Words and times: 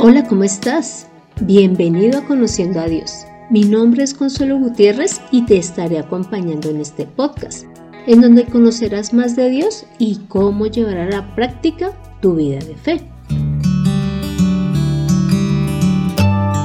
Hola, 0.00 0.28
¿cómo 0.28 0.44
estás? 0.44 1.08
Bienvenido 1.40 2.20
a 2.20 2.24
Conociendo 2.24 2.78
a 2.78 2.86
Dios. 2.86 3.26
Mi 3.50 3.64
nombre 3.64 4.04
es 4.04 4.14
Consuelo 4.14 4.56
Gutiérrez 4.56 5.20
y 5.32 5.44
te 5.44 5.56
estaré 5.56 5.98
acompañando 5.98 6.70
en 6.70 6.76
este 6.76 7.04
podcast, 7.04 7.64
en 8.06 8.20
donde 8.20 8.44
conocerás 8.44 9.12
más 9.12 9.34
de 9.34 9.50
Dios 9.50 9.86
y 9.98 10.20
cómo 10.28 10.66
llevar 10.68 10.98
a 10.98 11.10
la 11.10 11.34
práctica 11.34 11.90
tu 12.22 12.36
vida 12.36 12.60
de 12.60 12.76
fe. 12.76 13.00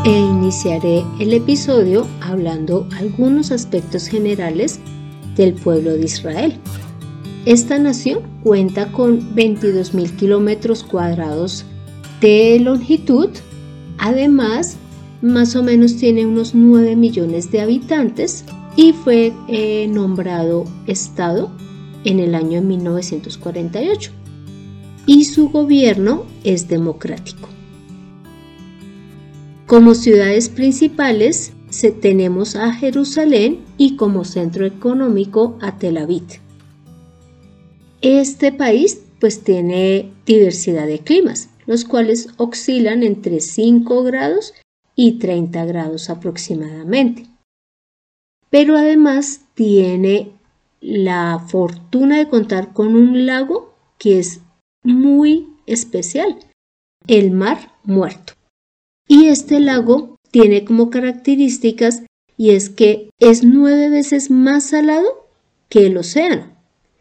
E 0.06 0.12
iniciaré 0.12 1.04
el 1.20 1.34
episodio 1.34 2.06
hablando 2.22 2.88
algunos 3.00 3.52
aspectos 3.52 4.06
generales 4.06 4.80
del 5.36 5.56
pueblo 5.56 5.94
de 5.94 6.04
Israel. 6.04 6.60
Esta 7.48 7.80
nación 7.80 8.20
cuenta 8.44 8.92
con 8.92 9.36
22.000 9.36 10.18
kilómetros 10.18 10.84
cuadrados 10.84 11.66
de 12.24 12.58
longitud. 12.58 13.30
Además, 13.98 14.78
más 15.22 15.58
o 15.58 15.64
menos 15.64 15.98
tiene 15.98 16.26
unos 16.26 16.56
9 16.56 16.96
millones 16.96 17.52
de 17.52 17.60
habitantes 17.60 18.46
y 18.78 18.94
fue 18.94 19.34
eh, 19.50 19.88
nombrado 19.90 20.64
Estado 20.88 21.52
en 22.06 22.20
el 22.20 22.34
año 22.34 22.62
1948. 22.62 24.12
Y 25.06 25.26
su 25.26 25.50
gobierno 25.50 26.24
es 26.46 26.70
democrático. 26.70 27.50
Como 29.68 29.94
ciudades 29.94 30.48
principales 30.48 31.52
tenemos 32.02 32.56
a 32.56 32.72
Jerusalén 32.74 33.60
y 33.78 33.98
como 33.98 34.24
centro 34.24 34.66
económico 34.66 35.58
a 35.62 35.78
Tel 35.78 35.98
Aviv. 35.98 36.24
Este 38.02 38.54
país 38.54 39.02
pues 39.20 39.44
tiene 39.44 40.12
diversidad 40.26 40.86
de 40.88 41.00
climas 41.00 41.50
los 41.66 41.86
cuales 41.86 42.30
oscilan 42.38 43.04
entre 43.04 43.40
5 43.40 44.04
grados 44.04 44.54
y 44.96 45.20
30 45.20 45.66
grados 45.66 46.10
aproximadamente. 46.10 47.28
Pero 48.50 48.78
además 48.78 49.42
tiene 49.54 50.32
la 50.82 51.40
fortuna 51.48 52.18
de 52.18 52.28
contar 52.28 52.74
con 52.74 52.96
un 52.96 53.26
lago 53.26 53.74
que 53.98 54.20
es 54.20 54.42
muy 54.84 55.48
especial, 55.66 56.38
el 57.08 57.32
Mar 57.32 57.72
Muerto. 57.84 58.34
Y 59.08 59.28
este 59.28 59.60
lago 59.60 60.18
tiene 60.32 60.66
como 60.66 60.90
características 60.90 62.04
y 62.38 62.52
es 62.52 62.70
que 62.70 63.10
es 63.20 63.44
nueve 63.44 63.90
veces 63.90 64.30
más 64.30 64.66
salado 64.66 65.28
que 65.70 65.88
el 65.88 65.98
océano. 65.98 66.52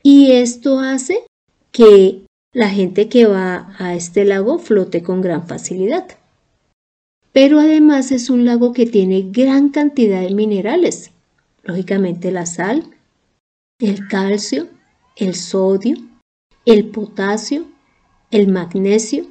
Y 0.02 0.32
esto 0.32 0.78
hace 0.78 1.24
que 1.70 2.22
la 2.52 2.68
gente 2.68 3.08
que 3.08 3.26
va 3.26 3.74
a 3.78 3.94
este 3.94 4.24
lago 4.24 4.58
flote 4.58 5.02
con 5.02 5.22
gran 5.22 5.46
facilidad. 5.46 6.06
Pero 7.32 7.60
además 7.60 8.12
es 8.12 8.28
un 8.28 8.44
lago 8.44 8.74
que 8.74 8.84
tiene 8.84 9.30
gran 9.30 9.70
cantidad 9.70 10.20
de 10.20 10.34
minerales, 10.34 11.12
lógicamente 11.62 12.30
la 12.30 12.44
sal, 12.44 12.84
el 13.78 14.06
calcio, 14.06 14.68
el 15.16 15.34
sodio, 15.34 15.96
el 16.66 16.86
potasio, 16.86 17.64
el 18.30 18.48
magnesio 18.48 19.26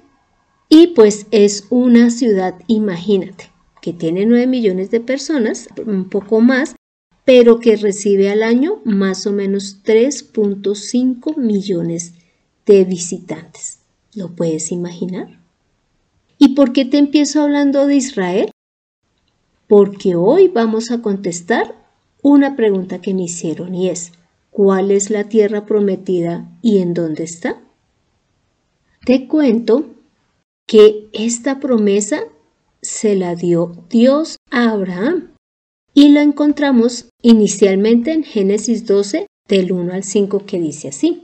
y 0.67 0.87
pues 0.87 1.27
es 1.31 1.67
una 1.69 2.09
ciudad, 2.09 2.55
imagínate, 2.67 3.51
que 3.81 3.93
tiene 3.93 4.25
9 4.25 4.47
millones 4.47 4.89
de 4.89 4.99
personas, 4.99 5.67
un 5.85 6.09
poco 6.09 6.41
más, 6.41 6.75
pero 7.23 7.59
que 7.59 7.75
recibe 7.75 8.31
al 8.31 8.41
año 8.41 8.81
más 8.83 9.27
o 9.27 9.31
menos 9.31 9.83
3.5 9.83 11.37
millones 11.37 12.13
de 12.65 12.83
visitantes. 12.85 13.79
¿Lo 14.13 14.29
puedes 14.29 14.71
imaginar? 14.71 15.39
¿Y 16.37 16.55
por 16.55 16.73
qué 16.73 16.85
te 16.85 16.97
empiezo 16.97 17.41
hablando 17.41 17.87
de 17.87 17.95
Israel? 17.95 18.51
Porque 19.67 20.15
hoy 20.15 20.47
vamos 20.47 20.91
a 20.91 21.01
contestar 21.01 21.75
una 22.21 22.55
pregunta 22.55 22.99
que 22.99 23.13
me 23.13 23.23
hicieron 23.23 23.73
y 23.73 23.89
es, 23.89 24.11
¿cuál 24.49 24.91
es 24.91 25.09
la 25.09 25.25
tierra 25.25 25.65
prometida 25.65 26.49
y 26.61 26.79
en 26.79 26.93
dónde 26.93 27.23
está? 27.23 27.61
Te 29.05 29.27
cuento 29.27 29.85
que 30.67 31.07
esta 31.13 31.59
promesa 31.59 32.23
se 32.81 33.15
la 33.15 33.35
dio 33.35 33.71
Dios 33.89 34.37
a 34.49 34.71
Abraham 34.71 35.31
y 35.93 36.09
la 36.09 36.21
encontramos 36.21 37.09
inicialmente 37.21 38.11
en 38.11 38.23
Génesis 38.23 38.85
12 38.85 39.27
del 39.47 39.71
1 39.71 39.93
al 39.93 40.03
5 40.03 40.45
que 40.45 40.59
dice 40.59 40.89
así. 40.89 41.23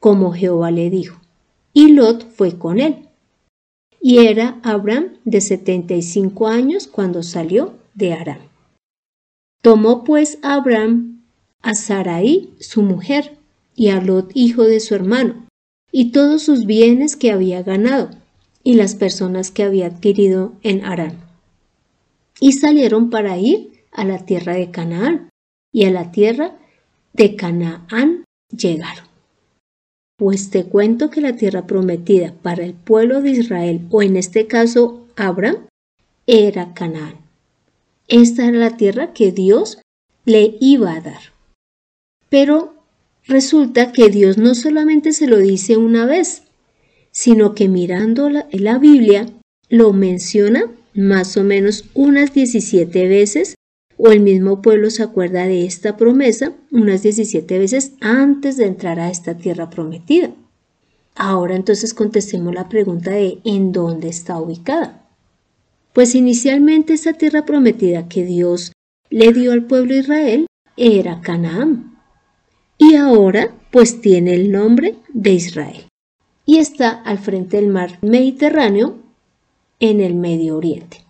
como 0.00 0.32
Jehová 0.32 0.70
le 0.70 0.90
dijo. 0.90 1.20
Y 1.72 1.92
Lot 1.92 2.28
fue 2.30 2.58
con 2.58 2.80
él. 2.80 3.08
Y 4.00 4.18
era 4.18 4.60
Abraham 4.62 5.14
de 5.24 5.40
setenta 5.40 5.94
y 5.94 6.02
cinco 6.02 6.48
años 6.48 6.86
cuando 6.86 7.22
salió 7.22 7.74
de 7.94 8.12
Aram. 8.12 8.38
Tomó 9.62 10.04
pues 10.04 10.38
Abraham 10.42 11.22
a 11.62 11.74
Sarai, 11.74 12.50
su 12.60 12.82
mujer, 12.82 13.36
y 13.74 13.88
a 13.88 14.00
Lot, 14.00 14.30
hijo 14.34 14.62
de 14.62 14.80
su 14.80 14.94
hermano, 14.94 15.46
y 15.90 16.12
todos 16.12 16.42
sus 16.42 16.64
bienes 16.64 17.16
que 17.16 17.32
había 17.32 17.62
ganado, 17.62 18.10
y 18.62 18.74
las 18.74 18.94
personas 18.94 19.50
que 19.50 19.64
había 19.64 19.86
adquirido 19.86 20.52
en 20.62 20.84
Aram. 20.84 21.16
Y 22.40 22.52
salieron 22.52 23.10
para 23.10 23.36
ir 23.38 23.82
a 23.90 24.04
la 24.04 24.24
tierra 24.24 24.54
de 24.54 24.70
Canaán, 24.70 25.30
y 25.72 25.84
a 25.84 25.90
la 25.90 26.12
tierra 26.12 26.56
de 27.12 27.34
Canaán 27.34 28.24
llegaron. 28.50 29.07
Pues 30.18 30.50
te 30.50 30.64
cuento 30.64 31.10
que 31.10 31.20
la 31.20 31.36
tierra 31.36 31.68
prometida 31.68 32.34
para 32.42 32.64
el 32.64 32.74
pueblo 32.74 33.22
de 33.22 33.30
Israel, 33.30 33.82
o 33.90 34.02
en 34.02 34.16
este 34.16 34.48
caso 34.48 35.06
Abraham, 35.14 35.68
era 36.26 36.74
Canaán. 36.74 37.14
Esta 38.08 38.46
era 38.46 38.58
la 38.58 38.76
tierra 38.76 39.12
que 39.12 39.30
Dios 39.30 39.78
le 40.24 40.56
iba 40.60 40.92
a 40.92 41.00
dar. 41.00 41.20
Pero 42.28 42.74
resulta 43.28 43.92
que 43.92 44.08
Dios 44.08 44.38
no 44.38 44.56
solamente 44.56 45.12
se 45.12 45.28
lo 45.28 45.38
dice 45.38 45.76
una 45.76 46.04
vez, 46.04 46.42
sino 47.12 47.54
que 47.54 47.68
mirando 47.68 48.28
la, 48.28 48.48
la 48.50 48.78
Biblia 48.78 49.26
lo 49.68 49.92
menciona 49.92 50.64
más 50.94 51.36
o 51.36 51.44
menos 51.44 51.84
unas 51.94 52.34
17 52.34 53.06
veces 53.06 53.54
o 53.98 54.10
el 54.10 54.20
mismo 54.20 54.62
pueblo 54.62 54.90
se 54.90 55.02
acuerda 55.02 55.44
de 55.44 55.66
esta 55.66 55.96
promesa 55.96 56.52
unas 56.70 57.02
17 57.02 57.58
veces 57.58 57.92
antes 58.00 58.56
de 58.56 58.66
entrar 58.66 59.00
a 59.00 59.10
esta 59.10 59.36
tierra 59.36 59.68
prometida. 59.68 60.30
Ahora 61.16 61.56
entonces 61.56 61.92
contestemos 61.94 62.54
la 62.54 62.68
pregunta 62.68 63.10
de 63.10 63.40
¿en 63.44 63.72
dónde 63.72 64.08
está 64.08 64.40
ubicada? 64.40 65.04
Pues 65.92 66.14
inicialmente 66.14 66.92
esta 66.92 67.12
tierra 67.12 67.44
prometida 67.44 68.08
que 68.08 68.24
Dios 68.24 68.72
le 69.10 69.32
dio 69.32 69.52
al 69.52 69.64
pueblo 69.64 69.94
de 69.94 70.00
Israel 70.00 70.46
era 70.76 71.20
Canaán. 71.20 71.98
Y 72.78 72.94
ahora 72.94 73.52
pues 73.72 74.00
tiene 74.00 74.34
el 74.34 74.52
nombre 74.52 74.94
de 75.12 75.32
Israel. 75.32 75.88
Y 76.46 76.58
está 76.58 76.90
al 76.90 77.18
frente 77.18 77.56
del 77.56 77.68
mar 77.68 77.98
Mediterráneo 78.00 78.96
en 79.80 80.00
el 80.00 80.14
Medio 80.14 80.56
Oriente 80.56 81.07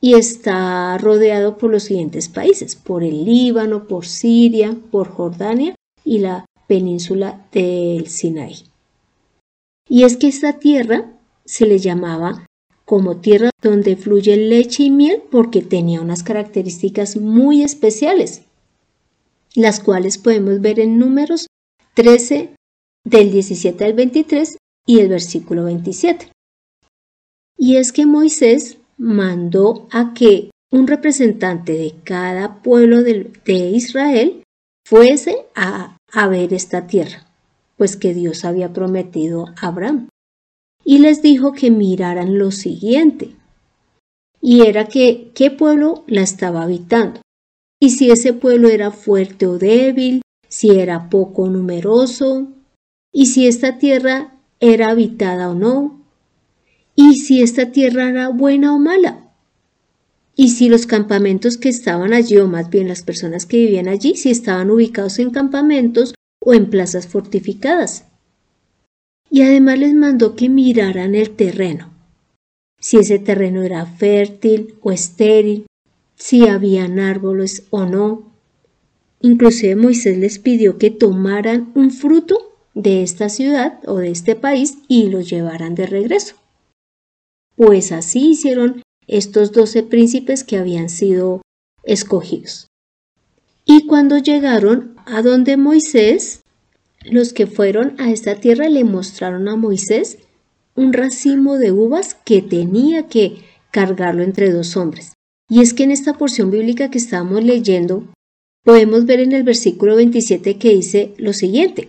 y 0.00 0.14
está 0.14 0.96
rodeado 0.98 1.58
por 1.58 1.70
los 1.70 1.84
siguientes 1.84 2.28
países, 2.28 2.76
por 2.76 3.02
el 3.02 3.24
Líbano, 3.24 3.88
por 3.88 4.06
Siria, 4.06 4.76
por 4.90 5.08
Jordania 5.08 5.74
y 6.04 6.18
la 6.18 6.44
península 6.66 7.46
del 7.52 8.06
Sinaí. 8.08 8.64
Y 9.88 10.04
es 10.04 10.16
que 10.16 10.28
esta 10.28 10.58
tierra 10.58 11.12
se 11.44 11.66
le 11.66 11.78
llamaba 11.78 12.46
como 12.84 13.18
tierra 13.18 13.50
donde 13.62 13.96
fluye 13.96 14.36
leche 14.36 14.84
y 14.84 14.90
miel 14.90 15.22
porque 15.30 15.62
tenía 15.62 16.00
unas 16.00 16.22
características 16.22 17.16
muy 17.16 17.62
especiales, 17.62 18.42
las 19.54 19.80
cuales 19.80 20.18
podemos 20.18 20.60
ver 20.60 20.78
en 20.80 20.98
números 20.98 21.48
13 21.94 22.54
del 23.04 23.30
17 23.32 23.84
al 23.84 23.94
23 23.94 24.56
y 24.86 25.00
el 25.00 25.08
versículo 25.08 25.64
27. 25.64 26.30
Y 27.58 27.76
es 27.76 27.92
que 27.92 28.06
Moisés 28.06 28.77
mandó 28.98 29.88
a 29.90 30.12
que 30.12 30.50
un 30.70 30.86
representante 30.86 31.72
de 31.72 31.94
cada 32.04 32.62
pueblo 32.62 33.02
de, 33.02 33.30
Israel 33.46 34.42
fuese 34.86 35.46
a, 35.54 35.96
ver 36.28 36.52
esta 36.52 36.86
tierra, 36.86 37.26
pues 37.76 37.96
que 37.96 38.12
Dios 38.12 38.44
había 38.44 38.72
prometido 38.72 39.46
a 39.56 39.68
Abraham. 39.68 40.08
Y 40.84 40.98
les 40.98 41.22
dijo 41.22 41.52
que 41.52 41.70
miraran 41.70 42.38
lo 42.38 42.50
siguiente. 42.50 43.34
y 44.40 44.66
era 44.66 44.86
que 44.86 45.32
qué 45.34 45.50
pueblo 45.50 46.04
la 46.06 46.22
estaba 46.22 46.62
habitando 46.62 47.20
y 47.80 47.90
si 47.90 48.10
ese 48.10 48.32
pueblo 48.32 48.68
era 48.68 48.90
fuerte 48.90 49.46
o 49.46 49.58
débil, 49.58 50.22
si 50.48 50.70
era 50.70 51.08
poco 51.08 51.48
numeroso 51.48 52.48
y 53.12 53.26
si 53.26 53.46
esta 53.46 53.78
tierra 53.78 54.34
era 54.60 54.90
habitada 54.90 55.50
o 55.50 55.54
no 55.54 55.97
y 57.00 57.14
si 57.14 57.42
esta 57.42 57.70
tierra 57.70 58.08
era 58.08 58.28
buena 58.28 58.74
o 58.74 58.78
mala 58.80 59.30
y 60.34 60.48
si 60.48 60.68
los 60.68 60.84
campamentos 60.84 61.56
que 61.56 61.68
estaban 61.68 62.12
allí, 62.12 62.38
o 62.38 62.48
más 62.48 62.70
bien 62.70 62.88
las 62.88 63.02
personas 63.02 63.46
que 63.46 63.58
vivían 63.58 63.86
allí, 63.86 64.16
si 64.16 64.30
estaban 64.30 64.68
ubicados 64.68 65.20
en 65.20 65.30
campamentos 65.30 66.14
o 66.40 66.54
en 66.54 66.70
plazas 66.70 67.06
fortificadas. 67.06 68.04
Y 69.30 69.42
además 69.42 69.78
les 69.78 69.94
mandó 69.94 70.34
que 70.34 70.48
miraran 70.48 71.14
el 71.14 71.30
terreno, 71.30 71.92
si 72.80 72.96
ese 72.96 73.20
terreno 73.20 73.62
era 73.62 73.86
fértil 73.86 74.74
o 74.80 74.90
estéril, 74.90 75.66
si 76.16 76.48
habían 76.48 76.98
árboles 76.98 77.64
o 77.70 77.86
no. 77.86 78.32
Inclusive 79.20 79.76
Moisés 79.76 80.18
les 80.18 80.40
pidió 80.40 80.78
que 80.78 80.90
tomaran 80.90 81.70
un 81.76 81.92
fruto 81.92 82.56
de 82.74 83.04
esta 83.04 83.28
ciudad 83.28 83.78
o 83.86 83.98
de 83.98 84.10
este 84.10 84.34
país 84.34 84.78
y 84.88 85.10
lo 85.10 85.20
llevaran 85.20 85.76
de 85.76 85.86
regreso. 85.86 86.34
Pues 87.58 87.90
así 87.90 88.30
hicieron 88.30 88.82
estos 89.08 89.50
doce 89.50 89.82
príncipes 89.82 90.44
que 90.44 90.58
habían 90.58 90.88
sido 90.88 91.42
escogidos. 91.82 92.68
Y 93.64 93.88
cuando 93.88 94.16
llegaron 94.16 94.94
a 95.06 95.22
donde 95.22 95.56
Moisés, 95.56 96.42
los 97.04 97.32
que 97.32 97.48
fueron 97.48 97.96
a 97.98 98.12
esta 98.12 98.36
tierra 98.36 98.68
le 98.68 98.84
mostraron 98.84 99.48
a 99.48 99.56
Moisés 99.56 100.18
un 100.76 100.92
racimo 100.92 101.58
de 101.58 101.72
uvas 101.72 102.16
que 102.24 102.42
tenía 102.42 103.08
que 103.08 103.42
cargarlo 103.72 104.22
entre 104.22 104.52
dos 104.52 104.76
hombres. 104.76 105.14
Y 105.50 105.60
es 105.60 105.74
que 105.74 105.82
en 105.82 105.90
esta 105.90 106.14
porción 106.14 106.52
bíblica 106.52 106.92
que 106.92 106.98
estábamos 106.98 107.42
leyendo, 107.42 108.04
podemos 108.62 109.04
ver 109.04 109.18
en 109.18 109.32
el 109.32 109.42
versículo 109.42 109.96
27 109.96 110.58
que 110.58 110.76
dice 110.76 111.12
lo 111.18 111.32
siguiente. 111.32 111.88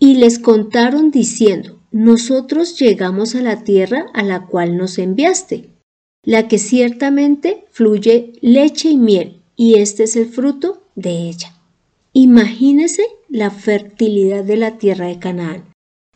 Y 0.00 0.14
les 0.14 0.40
contaron 0.40 1.12
diciendo, 1.12 1.77
nosotros 1.90 2.78
llegamos 2.78 3.34
a 3.34 3.42
la 3.42 3.64
tierra 3.64 4.06
a 4.14 4.22
la 4.22 4.46
cual 4.46 4.76
nos 4.76 4.98
enviaste, 4.98 5.70
la 6.24 6.48
que 6.48 6.58
ciertamente 6.58 7.64
fluye 7.70 8.32
leche 8.40 8.90
y 8.90 8.96
miel, 8.96 9.40
y 9.56 9.76
este 9.76 10.04
es 10.04 10.16
el 10.16 10.26
fruto 10.26 10.82
de 10.94 11.28
ella. 11.28 11.54
Imagínese 12.12 13.04
la 13.28 13.50
fertilidad 13.50 14.44
de 14.44 14.56
la 14.56 14.78
tierra 14.78 15.06
de 15.06 15.18
Canaán, 15.18 15.64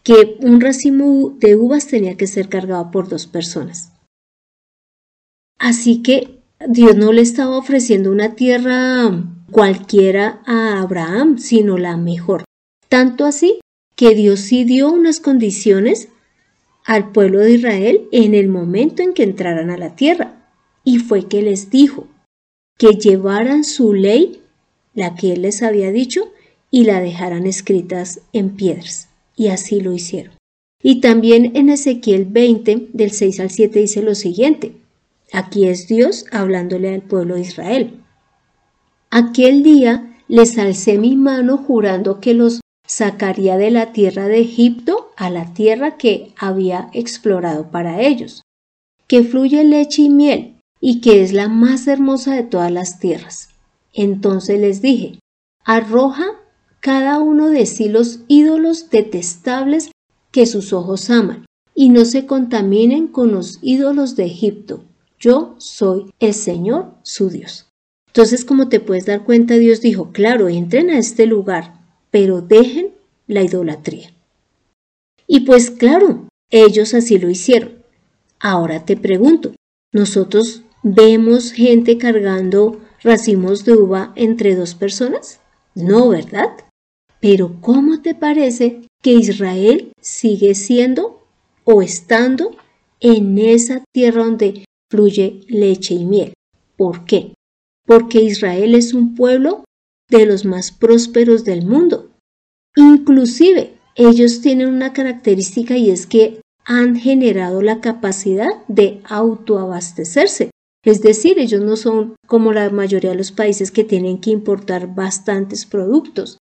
que 0.03 0.37
un 0.41 0.61
racimo 0.61 1.37
de 1.39 1.57
uvas 1.57 1.87
tenía 1.87 2.17
que 2.17 2.27
ser 2.27 2.49
cargado 2.49 2.91
por 2.91 3.09
dos 3.09 3.27
personas. 3.27 3.93
Así 5.59 6.03
que 6.03 6.41
Dios 6.69 6.97
no 6.97 7.13
le 7.13 7.23
estaba 7.23 7.57
ofreciendo 7.57 8.11
una 8.11 8.35
tierra 8.35 9.11
cualquiera 9.51 10.43
a 10.45 10.81
Abraham, 10.81 11.39
sino 11.39 11.79
la 11.79 11.97
mejor. 11.97 12.45
Tanto 12.89 13.25
así 13.25 13.61
que 14.03 14.17
Dios 14.17 14.41
sí 14.41 14.65
dio 14.65 14.91
unas 14.91 15.21
condiciones 15.21 16.09
al 16.85 17.13
pueblo 17.13 17.39
de 17.39 17.53
Israel 17.53 18.09
en 18.11 18.35
el 18.35 18.49
momento 18.49 19.01
en 19.01 19.15
que 19.15 19.23
entraran 19.23 19.71
a 19.71 19.79
la 19.79 19.95
tierra. 19.95 20.45
Y 20.83 20.99
fue 20.99 21.29
que 21.29 21.41
les 21.41 21.71
dijo 21.71 22.09
que 22.77 22.95
llevaran 22.95 23.63
su 23.63 23.95
ley, 23.95 24.43
la 24.93 25.15
que 25.15 25.35
él 25.35 25.43
les 25.43 25.63
había 25.63 25.93
dicho, 25.93 26.33
y 26.69 26.83
la 26.83 27.01
dejaran 27.01 27.47
escritas 27.47 28.23
en 28.33 28.57
piedras. 28.57 29.09
Y 29.37 29.51
así 29.51 29.81
lo 29.81 29.93
hicieron. 29.93 30.35
Y 30.83 31.01
también 31.01 31.53
en 31.55 31.69
Ezequiel 31.69 32.25
20, 32.25 32.89
del 32.93 33.13
6 33.13 33.39
al 33.39 33.51
7, 33.51 33.79
dice 33.79 34.03
lo 34.03 34.17
siguiente. 34.17 34.73
Aquí 35.33 35.69
es 35.69 35.87
Dios 35.87 36.27
hablándole 36.33 36.93
al 36.93 37.03
pueblo 37.03 37.37
de 37.37 37.43
Israel. 37.43 38.01
Aquel 39.11 39.63
día 39.63 40.19
les 40.27 40.59
alcé 40.59 40.99
mi 40.99 41.15
mano 41.15 41.57
jurando 41.57 42.19
que 42.19 42.35
los 42.35 42.62
sacaría 42.93 43.56
de 43.56 43.71
la 43.71 43.93
tierra 43.93 44.29
de 44.29 44.41
Egipto 44.41 45.12
a 45.17 45.31
la 45.31 45.55
tierra 45.55 45.97
que 45.97 46.35
había 46.37 46.91
explorado 46.93 47.71
para 47.71 48.03
ellos, 48.03 48.43
que 49.06 49.25
fluye 49.25 49.65
leche 49.65 50.03
y 50.03 50.11
miel 50.11 50.56
y 50.79 51.00
que 51.00 51.23
es 51.23 51.33
la 51.33 51.49
más 51.49 51.87
hermosa 51.87 52.35
de 52.35 52.43
todas 52.43 52.71
las 52.71 52.99
tierras. 52.99 53.49
Entonces 53.94 54.61
les 54.61 54.83
dije, 54.83 55.19
arroja 55.65 56.27
cada 56.81 57.19
uno 57.19 57.49
de 57.49 57.65
sí 57.65 57.89
los 57.89 58.21
ídolos 58.29 58.91
detestables 58.91 59.91
que 60.31 60.44
sus 60.44 60.75
ojos 60.75 61.09
aman, 61.09 61.47
y 61.75 61.89
no 61.89 62.05
se 62.05 62.27
contaminen 62.27 63.09
con 63.09 63.33
los 63.33 63.59
ídolos 63.62 64.17
de 64.17 64.27
Egipto. 64.27 64.85
Yo 65.19 65.55
soy 65.56 66.12
el 66.21 66.35
Señor 66.35 66.93
su 67.03 67.31
Dios. 67.31 67.71
Entonces, 68.09 68.44
como 68.44 68.69
te 68.69 68.81
puedes 68.81 69.06
dar 69.06 69.25
cuenta, 69.25 69.55
Dios 69.55 69.81
dijo, 69.81 70.11
claro, 70.12 70.50
entren 70.50 70.91
a 70.91 70.99
este 70.99 71.25
lugar, 71.25 71.81
pero 72.12 72.43
dejen 72.43 72.93
la 73.26 73.43
idolatría. 73.43 74.12
Y 75.26 75.41
pues 75.41 75.70
claro, 75.70 76.29
ellos 76.50 76.94
así 76.94 77.19
lo 77.19 77.31
hicieron. 77.31 77.82
Ahora 78.38 78.85
te 78.85 78.97
pregunto, 78.97 79.55
¿nosotros 79.93 80.62
vemos 80.82 81.53
gente 81.53 81.99
cargando 81.99 82.81
racimos 83.03 83.64
de 83.64 83.73
uva 83.73 84.12
entre 84.14 84.55
dos 84.55 84.75
personas? 84.75 85.41
No, 85.75 86.11
¿verdad? 86.11 86.50
Pero 87.19 87.56
¿cómo 87.61 88.03
te 88.03 88.15
parece 88.15 88.82
que 89.03 89.12
Israel 89.12 89.93
sigue 90.00 90.55
siendo 90.55 91.25
o 91.65 91.81
estando 91.81 92.55
en 93.00 93.38
esa 93.38 93.82
tierra 93.93 94.25
donde 94.25 94.65
fluye 94.91 95.41
leche 95.49 95.94
y 95.94 96.05
miel? 96.05 96.35
¿Por 96.76 97.06
qué? 97.06 97.32
Porque 97.87 98.20
Israel 98.20 98.75
es 98.75 98.93
un 98.93 99.15
pueblo 99.15 99.65
de 100.19 100.26
los 100.26 100.44
más 100.44 100.70
prósperos 100.73 101.44
del 101.44 101.67
mundo. 101.67 102.11
Inclusive, 102.76 103.75
ellos 103.94 104.41
tienen 104.41 104.69
una 104.69 104.93
característica 104.93 105.76
y 105.76 105.91
es 105.91 106.06
que 106.06 106.41
han 106.64 106.97
generado 106.97 107.62
la 107.62 107.81
capacidad 107.81 108.50
de 108.69 109.00
autoabastecerse. 109.05 110.50
Es 110.85 111.03
decir, 111.03 111.38
ellos 111.38 111.61
no 111.61 111.76
son 111.76 112.17
como 112.26 112.53
la 112.53 112.70
mayoría 112.70 113.11
de 113.11 113.17
los 113.17 113.32
países 113.32 113.70
que 113.70 113.85
tienen 113.85 114.20
que 114.20 114.31
importar 114.31 114.94
bastantes 114.94 115.67
productos. 115.67 116.38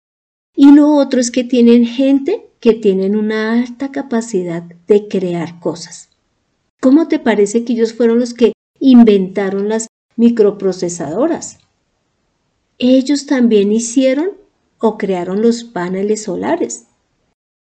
Y 0.56 0.72
lo 0.72 0.94
otro 0.96 1.20
es 1.20 1.32
que 1.32 1.44
tienen 1.44 1.86
gente 1.86 2.50
que 2.60 2.74
tienen 2.74 3.16
una 3.16 3.54
alta 3.54 3.92
capacidad 3.92 4.64
de 4.88 5.08
crear 5.08 5.60
cosas. 5.60 6.10
¿Cómo 6.82 7.08
te 7.08 7.20
parece 7.20 7.64
que 7.64 7.74
ellos 7.74 7.94
fueron 7.94 8.20
los 8.20 8.34
que 8.34 8.54
inventaron 8.80 9.70
las 9.70 9.88
microprocesadoras? 10.16 11.60
Ellos 12.80 13.26
también 13.26 13.72
hicieron 13.72 14.32
o 14.80 14.98
crearon 14.98 15.42
los 15.42 15.64
paneles 15.64 16.24
solares. 16.24 16.86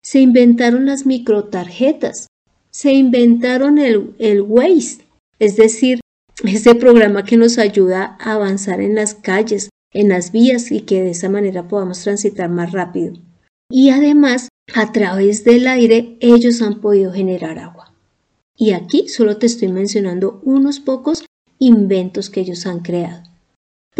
Se 0.03 0.21
inventaron 0.21 0.87
las 0.87 1.07
microtarjetas. 1.07 2.27
Se 2.71 2.93
inventaron 2.93 3.79
el, 3.79 4.15
el 4.19 4.41
Waze, 4.41 5.03
es 5.39 5.57
decir, 5.57 6.01
ese 6.43 6.75
programa 6.75 7.25
que 7.25 7.37
nos 7.37 7.59
ayuda 7.59 8.17
a 8.19 8.33
avanzar 8.33 8.81
en 8.81 8.95
las 8.95 9.15
calles, 9.15 9.69
en 9.93 10.09
las 10.09 10.33
vías 10.33 10.73
y 10.73 10.81
que 10.81 11.03
de 11.03 11.11
esa 11.11 11.29
manera 11.29 11.69
podamos 11.69 12.01
transitar 12.01 12.49
más 12.49 12.73
rápido. 12.73 13.13
Y 13.71 13.91
además, 13.91 14.49
a 14.75 14.91
través 14.93 15.45
del 15.45 15.67
aire, 15.67 16.17
ellos 16.21 16.63
han 16.63 16.81
podido 16.81 17.13
generar 17.13 17.59
agua. 17.59 17.93
Y 18.57 18.73
aquí 18.73 19.09
solo 19.09 19.37
te 19.37 19.47
estoy 19.47 19.69
mencionando 19.69 20.41
unos 20.45 20.81
pocos 20.81 21.25
inventos 21.59 22.31
que 22.31 22.41
ellos 22.41 22.67
han 22.67 22.81
creado. 22.81 23.32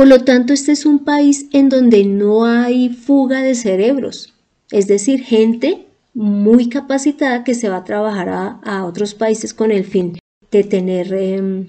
Por 0.03 0.09
lo 0.09 0.25
tanto, 0.25 0.53
este 0.53 0.73
es 0.73 0.85
un 0.85 1.05
país 1.05 1.47
en 1.53 1.69
donde 1.69 2.05
no 2.05 2.45
hay 2.45 2.89
fuga 2.89 3.41
de 3.41 3.55
cerebros, 3.55 4.35
es 4.73 4.89
decir, 4.89 5.23
gente 5.23 5.87
muy 6.13 6.69
capacitada 6.69 7.45
que 7.45 7.55
se 7.55 7.69
va 7.69 7.77
a 7.77 7.85
trabajar 7.85 8.29
a, 8.65 8.85
otros 8.85 9.15
países 9.15 9.55
con 9.55 9.71
el 9.71 9.85
fin 9.85 10.19
de 10.51 10.65
tener 10.65 11.15
em, 11.15 11.69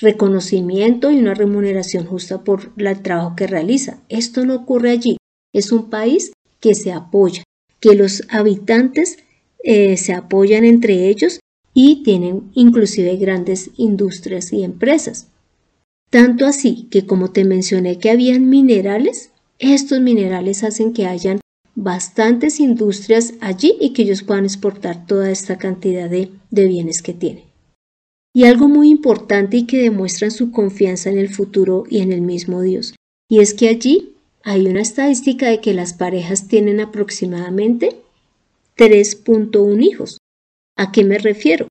reconocimiento 0.00 1.10
y 1.10 1.18
una 1.18 1.34
remuneración 1.34 2.06
justa 2.06 2.42
por 2.42 2.72
el 2.74 3.02
trabajo 3.02 3.36
que 3.36 3.46
realiza. 3.46 3.98
Esto 4.08 4.46
no 4.46 4.54
ocurre 4.54 4.90
allí. 4.90 5.18
Es 5.52 5.70
un 5.70 5.90
país 5.90 6.32
que 6.60 6.74
se 6.74 6.90
apoya, 6.90 7.42
que 7.80 7.94
los 7.94 8.22
habitantes 8.30 9.18
eh, 9.62 9.98
se 9.98 10.14
apoyan 10.14 10.64
entre 10.64 11.10
ellos 11.10 11.38
y 11.74 12.02
tienen 12.02 12.50
inclusive 12.54 13.14
grandes 13.16 13.72
industrias 13.76 14.54
y 14.54 14.64
empresas. 14.64 15.28
Tanto 16.14 16.46
así 16.46 16.86
que 16.92 17.06
como 17.06 17.32
te 17.32 17.44
mencioné 17.44 17.98
que 17.98 18.08
habían 18.08 18.48
minerales, 18.48 19.32
estos 19.58 20.00
minerales 20.00 20.62
hacen 20.62 20.92
que 20.92 21.06
hayan 21.06 21.40
bastantes 21.74 22.60
industrias 22.60 23.34
allí 23.40 23.76
y 23.80 23.92
que 23.92 24.02
ellos 24.02 24.22
puedan 24.22 24.44
exportar 24.44 25.08
toda 25.08 25.28
esta 25.32 25.58
cantidad 25.58 26.08
de, 26.08 26.30
de 26.52 26.68
bienes 26.68 27.02
que 27.02 27.14
tienen. 27.14 27.42
Y 28.32 28.44
algo 28.44 28.68
muy 28.68 28.90
importante 28.90 29.56
y 29.56 29.66
que 29.66 29.82
demuestran 29.82 30.30
su 30.30 30.52
confianza 30.52 31.10
en 31.10 31.18
el 31.18 31.30
futuro 31.30 31.82
y 31.90 31.98
en 31.98 32.12
el 32.12 32.20
mismo 32.20 32.60
Dios, 32.60 32.94
y 33.28 33.40
es 33.40 33.52
que 33.52 33.68
allí 33.68 34.14
hay 34.44 34.68
una 34.68 34.82
estadística 34.82 35.48
de 35.48 35.60
que 35.60 35.74
las 35.74 35.94
parejas 35.94 36.46
tienen 36.46 36.78
aproximadamente 36.78 37.96
3.1 38.76 39.82
hijos. 39.82 40.18
¿A 40.76 40.92
qué 40.92 41.02
me 41.02 41.18
refiero? 41.18 41.66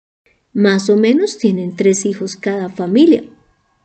más 0.51 0.89
o 0.89 0.97
menos 0.97 1.37
tienen 1.37 1.77
tres 1.77 2.05
hijos 2.05 2.35
cada 2.35 2.69
familia, 2.69 3.23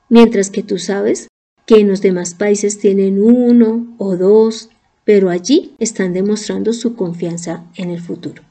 mientras 0.09 0.50
que 0.50 0.62
tú 0.62 0.79
sabes 0.79 1.29
que 1.67 1.81
en 1.81 1.88
los 1.88 2.00
demás 2.00 2.35
países 2.35 2.79
tienen 2.79 3.23
uno 3.23 3.95
o 3.99 4.17
dos, 4.17 4.71
pero 5.05 5.31
allí 5.31 5.75
están 5.79 6.12
demostrando 6.12 6.73
su 6.73 6.95
confianza 6.95 7.65
en 7.77 7.91
el 7.91 8.00
futuro. 8.00 8.43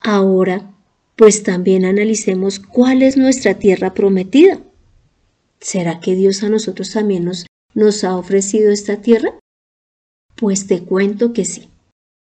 Ahora, 0.00 0.70
pues 1.16 1.42
también 1.42 1.84
analicemos 1.84 2.58
cuál 2.58 3.02
es 3.02 3.16
nuestra 3.16 3.54
tierra 3.54 3.94
prometida. 3.94 4.60
¿Será 5.60 6.00
que 6.00 6.14
Dios 6.14 6.42
a 6.42 6.48
nosotros 6.48 6.92
también 6.92 7.24
nos, 7.24 8.04
ha 8.04 8.16
ofrecido 8.16 8.70
esta 8.70 9.00
tierra? 9.00 9.38
Pues 10.36 10.66
te 10.66 10.82
cuento 10.82 11.32
que 11.32 11.44
sí. 11.44 11.70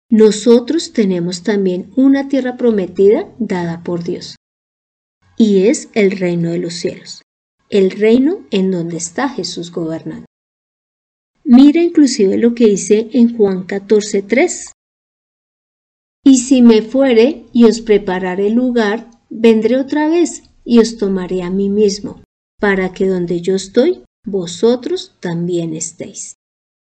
Nosotros 0.09 0.93
tenemos 0.93 1.43
también 1.43 1.91
una 1.95 2.27
tierra 2.27 2.57
prometida 2.57 3.27
dada 3.39 3.83
por 3.83 4.03
Dios. 4.03 4.35
Y 5.37 5.67
es 5.67 5.89
el 5.93 6.11
reino 6.11 6.51
de 6.51 6.59
los 6.59 6.75
cielos, 6.75 7.23
el 7.69 7.91
reino 7.91 8.45
en 8.51 8.71
donde 8.71 8.97
está 8.97 9.29
Jesús 9.29 9.71
gobernando. 9.71 10.25
Mira 11.43 11.81
inclusive 11.81 12.37
lo 12.37 12.55
que 12.55 12.67
dice 12.67 13.09
en 13.13 13.35
Juan 13.37 13.65
14:3. 13.65 14.71
Y 16.23 16.39
si 16.39 16.61
me 16.61 16.81
fuere 16.81 17.45
y 17.53 17.65
os 17.65 17.81
prepararé 17.81 18.49
lugar, 18.49 19.11
vendré 19.29 19.77
otra 19.77 20.09
vez 20.09 20.43
y 20.63 20.79
os 20.79 20.97
tomaré 20.97 21.43
a 21.43 21.51
mí 21.51 21.69
mismo, 21.69 22.23
para 22.59 22.93
que 22.93 23.07
donde 23.07 23.41
yo 23.41 23.55
estoy, 23.55 24.01
vosotros 24.25 25.15
también 25.19 25.75
estéis. 25.75 26.35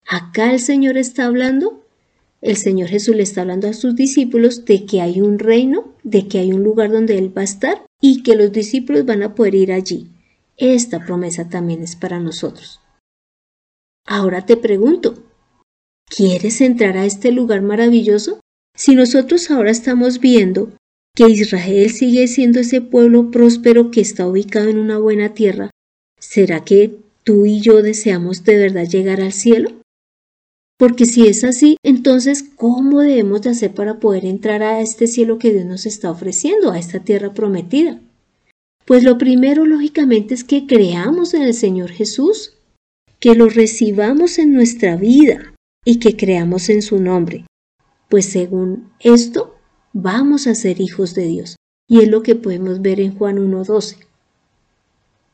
Acá 0.06 0.52
el 0.52 0.60
Señor 0.60 0.96
está 0.96 1.26
hablando, 1.26 1.84
el 2.40 2.56
Señor 2.56 2.88
Jesús 2.88 3.16
le 3.16 3.24
está 3.24 3.40
hablando 3.40 3.66
a 3.66 3.72
sus 3.72 3.96
discípulos 3.96 4.64
de 4.64 4.86
que 4.86 5.00
hay 5.00 5.20
un 5.20 5.40
reino, 5.40 5.92
de 6.04 6.28
que 6.28 6.38
hay 6.38 6.52
un 6.52 6.62
lugar 6.62 6.92
donde 6.92 7.18
Él 7.18 7.36
va 7.36 7.40
a 7.40 7.44
estar 7.44 7.84
y 8.00 8.22
que 8.22 8.36
los 8.36 8.52
discípulos 8.52 9.04
van 9.04 9.24
a 9.24 9.34
poder 9.34 9.56
ir 9.56 9.72
allí. 9.72 10.06
Esta 10.58 11.04
promesa 11.04 11.48
también 11.48 11.82
es 11.82 11.96
para 11.96 12.18
nosotros. 12.18 12.80
Ahora 14.06 14.46
te 14.46 14.56
pregunto, 14.56 15.22
¿quieres 16.08 16.60
entrar 16.60 16.96
a 16.96 17.04
este 17.04 17.30
lugar 17.30 17.60
maravilloso? 17.60 18.40
Si 18.74 18.94
nosotros 18.94 19.50
ahora 19.50 19.70
estamos 19.70 20.20
viendo 20.20 20.72
que 21.14 21.28
Israel 21.28 21.90
sigue 21.90 22.26
siendo 22.28 22.60
ese 22.60 22.80
pueblo 22.80 23.30
próspero 23.30 23.90
que 23.90 24.00
está 24.00 24.26
ubicado 24.26 24.68
en 24.68 24.78
una 24.78 24.98
buena 24.98 25.34
tierra, 25.34 25.70
¿será 26.18 26.64
que 26.64 27.00
tú 27.24 27.44
y 27.44 27.60
yo 27.60 27.82
deseamos 27.82 28.44
de 28.44 28.56
verdad 28.56 28.86
llegar 28.86 29.20
al 29.20 29.32
cielo? 29.32 29.80
Porque 30.78 31.06
si 31.06 31.26
es 31.26 31.42
así, 31.42 31.78
entonces, 31.82 32.44
¿cómo 32.54 33.00
debemos 33.00 33.42
de 33.42 33.50
hacer 33.50 33.74
para 33.74 33.98
poder 33.98 34.26
entrar 34.26 34.62
a 34.62 34.80
este 34.80 35.06
cielo 35.06 35.38
que 35.38 35.52
Dios 35.52 35.64
nos 35.64 35.86
está 35.86 36.10
ofreciendo, 36.10 36.70
a 36.70 36.78
esta 36.78 37.00
tierra 37.00 37.32
prometida? 37.32 37.98
Pues 38.86 39.02
lo 39.02 39.18
primero, 39.18 39.66
lógicamente, 39.66 40.34
es 40.34 40.44
que 40.44 40.66
creamos 40.66 41.34
en 41.34 41.42
el 41.42 41.54
Señor 41.54 41.90
Jesús, 41.90 42.54
que 43.20 43.34
lo 43.34 43.48
recibamos 43.48 44.38
en 44.38 44.52
nuestra 44.52 44.96
vida 44.96 45.54
y 45.84 45.98
que 45.98 46.16
creamos 46.16 46.68
en 46.68 46.82
su 46.82 47.00
nombre. 47.00 47.44
Pues 48.08 48.26
según 48.26 48.90
esto, 49.00 49.56
vamos 49.92 50.46
a 50.46 50.54
ser 50.54 50.80
hijos 50.80 51.14
de 51.14 51.26
Dios. 51.26 51.56
Y 51.88 52.00
es 52.00 52.08
lo 52.08 52.22
que 52.22 52.36
podemos 52.36 52.80
ver 52.80 53.00
en 53.00 53.16
Juan 53.16 53.38
1.12. 53.38 53.96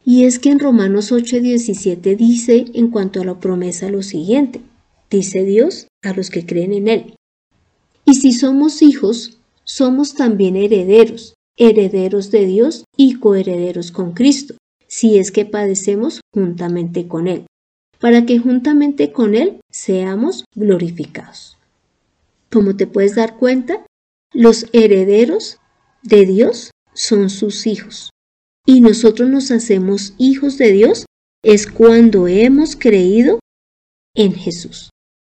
Y 0.05 0.25
es 0.25 0.39
que 0.39 0.51
en 0.51 0.59
Romanos 0.59 1.13
8.17 1.13 2.17
dice 2.17 2.65
en 2.75 2.89
cuanto 2.89 3.21
a 3.21 3.25
la 3.25 3.39
promesa 3.39 3.89
lo 3.89 4.03
siguiente 4.03 4.61
dice 5.13 5.45
Dios 5.45 5.87
a 6.03 6.13
los 6.15 6.31
que 6.31 6.45
creen 6.45 6.73
en 6.73 6.89
Él. 6.89 7.17
Y 8.05 8.15
si 8.15 8.33
somos 8.33 8.83
hijos, 8.83 9.39
somos 9.65 10.15
también 10.15 10.57
herederos, 10.57 11.35
herederos 11.57 12.31
de 12.31 12.47
Dios 12.47 12.85
y 12.97 13.19
coherederos 13.19 13.93
con 13.93 14.13
Cristo, 14.13 14.55
si 14.87 15.19
es 15.19 15.31
que 15.31 15.45
padecemos 15.45 16.21
juntamente 16.35 17.09
con 17.09 17.29
Él, 17.29 17.47
para 17.99 18.27
que 18.27 18.39
juntamente 18.39 19.13
con 19.13 19.35
Él 19.35 19.61
seamos 19.71 20.45
glorificados. 20.55 21.59
Como 22.51 22.77
te 22.77 22.87
puedes 22.87 23.15
dar 23.15 23.37
cuenta, 23.37 23.87
los 24.33 24.67
herederos 24.73 25.59
de 26.03 26.27
Dios 26.27 26.71
son 26.95 27.31
sus 27.31 27.67
hijos. 27.67 28.11
Y 28.67 28.81
nosotros 28.81 29.29
nos 29.29 29.51
hacemos 29.51 30.15
hijos 30.19 30.59
de 30.59 30.73
Dios 30.73 31.07
es 31.43 31.67
cuando 31.67 32.29
hemos 32.29 32.77
creído 32.77 33.41
en 34.15 34.35
Jesús 34.35 34.91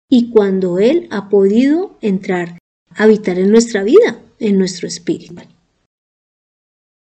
y 0.09 0.31
cuando 0.31 0.79
Él 0.79 1.07
ha 1.11 1.29
podido 1.29 1.97
entrar, 2.01 2.57
habitar 2.95 3.37
en 3.37 3.51
nuestra 3.51 3.83
vida, 3.83 4.19
en 4.39 4.57
nuestro 4.57 4.87
espíritu. 4.87 5.35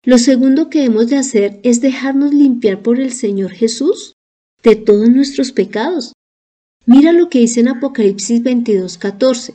Lo 0.07 0.19
segundo 0.19 0.69
que 0.69 0.85
hemos 0.85 1.09
de 1.09 1.17
hacer 1.17 1.61
es 1.63 1.81
dejarnos 1.81 2.35
limpiar 2.35 2.83
por 2.83 3.01
el 3.01 3.11
Señor 3.11 3.53
Jesús 3.53 4.13
de 4.63 4.77
todos 4.77 5.09
nuestros 5.09 5.51
pecados. 5.51 6.13
Mira 6.85 7.13
lo 7.13 7.31
que 7.31 7.39
dice 7.39 7.61
en 7.61 7.69
Apocalipsis 7.69 8.43
22:14. 8.43 9.55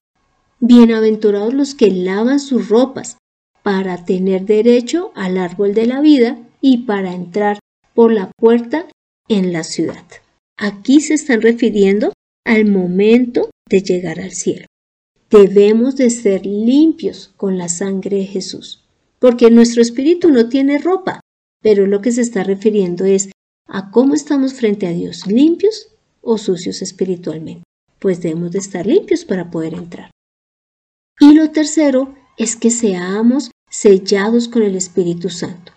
Bienaventurados 0.59 1.53
los 1.53 1.75
que 1.75 1.91
lavan 1.91 2.39
sus 2.39 2.67
ropas 2.67 3.17
para 3.61 4.05
tener 4.05 4.45
derecho 4.45 5.11
al 5.13 5.37
árbol 5.37 5.75
de 5.75 5.85
la 5.85 6.01
vida 6.01 6.39
y 6.61 6.79
para 6.79 7.13
entrar 7.13 7.59
por 7.93 8.11
la 8.11 8.31
puerta 8.35 8.87
en 9.27 9.53
la 9.53 9.63
ciudad. 9.63 10.03
Aquí 10.57 10.99
se 10.99 11.13
están 11.13 11.41
refiriendo 11.41 12.11
al 12.43 12.65
momento 12.65 13.51
de 13.69 13.83
llegar 13.83 14.19
al 14.19 14.31
cielo. 14.31 14.65
Debemos 15.29 15.95
de 15.95 16.09
ser 16.09 16.43
limpios 16.43 17.31
con 17.37 17.59
la 17.59 17.69
sangre 17.69 18.17
de 18.17 18.25
Jesús, 18.25 18.78
porque 19.19 19.51
nuestro 19.51 19.81
espíritu 19.81 20.29
no 20.29 20.49
tiene 20.49 20.77
ropa, 20.77 21.19
pero 21.61 21.87
lo 21.87 22.01
que 22.01 22.11
se 22.11 22.21
está 22.21 22.43
refiriendo 22.43 23.05
es 23.05 23.29
a 23.67 23.91
cómo 23.91 24.13
estamos 24.13 24.53
frente 24.53 24.87
a 24.87 24.91
Dios, 24.91 25.27
limpios 25.27 25.89
o 26.21 26.37
sucios 26.37 26.81
espiritualmente. 26.81 27.63
Pues 27.99 28.21
debemos 28.21 28.51
de 28.51 28.59
estar 28.59 28.85
limpios 28.85 29.25
para 29.25 29.51
poder 29.51 29.73
entrar. 29.73 30.09
Y 31.19 31.33
lo 31.33 31.51
tercero 31.51 32.15
es 32.37 32.55
que 32.55 32.71
seamos 32.71 33.51
sellados 33.69 34.47
con 34.47 34.63
el 34.63 34.75
Espíritu 34.75 35.29
Santo. 35.29 35.73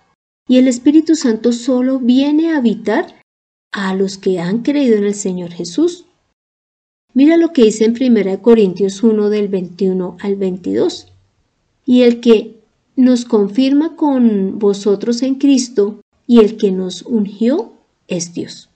Y 0.48 0.58
el 0.58 0.68
Espíritu 0.68 1.16
Santo 1.16 1.52
solo 1.52 1.98
viene 1.98 2.52
a 2.52 2.58
habitar 2.58 3.20
a 3.72 3.94
los 3.94 4.18
que 4.18 4.38
han 4.38 4.62
creído 4.62 4.96
en 4.96 5.04
el 5.04 5.14
Señor 5.14 5.50
Jesús, 5.50 6.06
Mira 7.14 7.36
lo 7.36 7.52
que 7.52 7.64
dice 7.64 7.84
en 7.84 7.94
1 8.00 8.40
Corintios 8.40 9.02
1 9.02 9.28
del 9.28 9.48
21 9.48 10.16
al 10.20 10.36
22. 10.36 11.08
Y 11.84 12.02
el 12.02 12.20
que 12.20 12.61
nos 12.96 13.24
confirma 13.24 13.96
con 13.96 14.58
vosotros 14.58 15.22
en 15.22 15.36
Cristo 15.36 16.00
y 16.26 16.40
el 16.40 16.56
que 16.56 16.70
nos 16.70 17.02
ungió 17.02 17.72
es 18.08 18.34
Dios, 18.34 18.70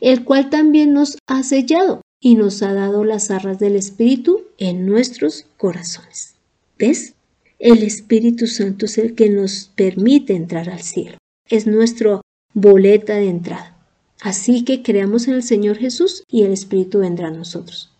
el 0.00 0.24
cual 0.24 0.50
también 0.50 0.92
nos 0.92 1.18
ha 1.26 1.42
sellado 1.42 2.00
y 2.20 2.34
nos 2.34 2.62
ha 2.62 2.72
dado 2.72 3.04
las 3.04 3.30
arras 3.30 3.58
del 3.58 3.76
Espíritu 3.76 4.42
en 4.58 4.86
nuestros 4.86 5.46
corazones. 5.56 6.34
¿Ves? 6.78 7.14
El 7.58 7.82
Espíritu 7.82 8.46
Santo 8.46 8.86
es 8.86 8.98
el 8.98 9.14
que 9.14 9.30
nos 9.30 9.70
permite 9.74 10.34
entrar 10.34 10.70
al 10.70 10.80
cielo. 10.80 11.18
Es 11.48 11.66
nuestra 11.66 12.20
boleta 12.54 13.14
de 13.14 13.28
entrada. 13.28 13.76
Así 14.20 14.64
que 14.64 14.82
creamos 14.82 15.28
en 15.28 15.34
el 15.34 15.42
Señor 15.42 15.76
Jesús 15.76 16.22
y 16.28 16.42
el 16.42 16.52
Espíritu 16.52 17.00
vendrá 17.00 17.28
a 17.28 17.32
nosotros. 17.32 17.92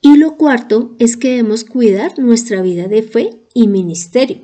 Y 0.00 0.16
lo 0.16 0.36
cuarto 0.36 0.94
es 0.98 1.16
que 1.16 1.30
debemos 1.30 1.64
cuidar 1.64 2.18
nuestra 2.18 2.62
vida 2.62 2.88
de 2.88 3.02
fe 3.02 3.42
y 3.54 3.68
ministerio. 3.68 4.40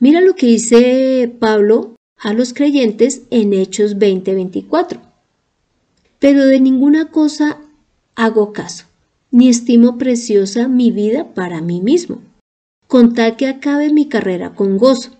Mira 0.00 0.22
lo 0.22 0.34
que 0.34 0.46
dice 0.46 1.30
Pablo 1.38 1.94
a 2.16 2.32
los 2.32 2.54
creyentes 2.54 3.22
en 3.30 3.52
Hechos 3.52 3.98
20:24. 3.98 4.98
Pero 6.18 6.46
de 6.46 6.58
ninguna 6.58 7.10
cosa 7.10 7.60
hago 8.14 8.52
caso, 8.52 8.86
ni 9.30 9.50
estimo 9.50 9.98
preciosa 9.98 10.68
mi 10.68 10.90
vida 10.90 11.34
para 11.34 11.60
mí 11.60 11.82
mismo, 11.82 12.22
con 12.86 13.14
tal 13.14 13.36
que 13.36 13.46
acabe 13.46 13.92
mi 13.92 14.08
carrera 14.08 14.54
con 14.54 14.78
gozo 14.78 15.18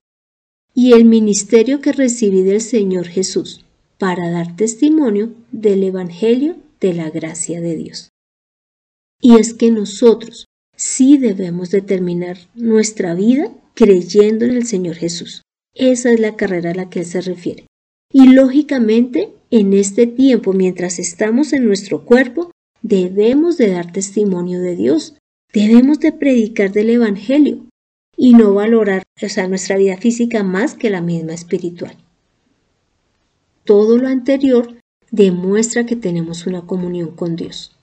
y 0.74 0.92
el 0.94 1.04
ministerio 1.04 1.82
que 1.82 1.92
recibí 1.92 2.42
del 2.42 2.62
Señor 2.62 3.06
Jesús 3.06 3.64
para 3.98 4.30
dar 4.30 4.56
testimonio 4.56 5.34
del 5.52 5.84
Evangelio 5.84 6.56
de 6.80 6.94
la 6.94 7.10
gracia 7.10 7.60
de 7.60 7.76
Dios. 7.76 8.08
Y 9.20 9.36
es 9.36 9.52
que 9.52 9.70
nosotros 9.70 10.46
sí 10.74 11.18
debemos 11.18 11.70
determinar 11.70 12.38
nuestra 12.54 13.14
vida 13.14 13.52
creyendo 13.80 14.44
en 14.44 14.50
el 14.50 14.66
Señor 14.66 14.96
Jesús. 14.96 15.40
Esa 15.74 16.12
es 16.12 16.20
la 16.20 16.36
carrera 16.36 16.72
a 16.72 16.74
la 16.74 16.90
que 16.90 16.98
Él 17.00 17.06
se 17.06 17.22
refiere. 17.22 17.66
Y 18.12 18.34
lógicamente, 18.34 19.32
en 19.50 19.72
este 19.72 20.06
tiempo, 20.06 20.52
mientras 20.52 20.98
estamos 20.98 21.54
en 21.54 21.64
nuestro 21.64 22.04
cuerpo, 22.04 22.50
debemos 22.82 23.56
de 23.56 23.70
dar 23.70 23.90
testimonio 23.90 24.60
de 24.60 24.76
Dios. 24.76 25.16
Debemos 25.54 25.98
de 25.98 26.12
predicar 26.12 26.72
del 26.72 26.90
Evangelio 26.90 27.64
y 28.18 28.34
no 28.34 28.52
valorar 28.52 29.02
o 29.02 29.48
nuestra 29.48 29.78
vida 29.78 29.96
física 29.96 30.42
más 30.42 30.74
que 30.74 30.90
la 30.90 31.00
misma 31.00 31.32
espiritual. 31.32 31.96
Todo 33.64 33.96
lo 33.96 34.08
anterior 34.08 34.76
demuestra 35.10 35.86
que 35.86 35.96
tenemos 35.96 36.46
una 36.46 36.66
comunión 36.66 37.12
con 37.16 37.34
Dios. 37.34 37.78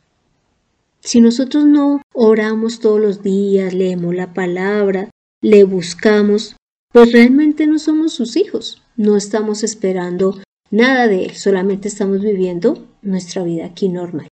Si 0.99 1.21
nosotros 1.21 1.65
no 1.65 2.03
oramos 2.13 2.81
todos 2.81 3.01
los 3.01 3.23
días, 3.23 3.73
leemos 3.73 4.13
la 4.13 4.35
palabra, 4.35 5.09
le 5.47 5.63
buscamos, 5.63 6.57
pues 6.91 7.13
realmente 7.13 7.67
no 7.67 7.79
somos 7.79 8.11
sus 8.11 8.35
hijos, 8.35 8.81
no 8.97 9.15
estamos 9.15 9.63
esperando 9.63 10.41
nada 10.71 11.07
de 11.07 11.23
Él, 11.23 11.35
solamente 11.35 11.87
estamos 11.87 12.21
viviendo 12.21 12.85
nuestra 13.01 13.43
vida 13.43 13.65
aquí 13.65 13.87
normal. 13.87 14.27